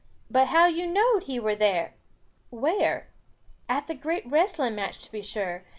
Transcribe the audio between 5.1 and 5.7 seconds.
be sure.